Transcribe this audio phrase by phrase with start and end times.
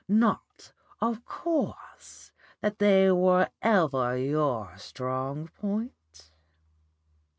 [0.07, 6.31] Not, of course, that they were ever your strong point.